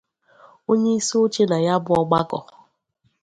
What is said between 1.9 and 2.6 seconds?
ọgbakọ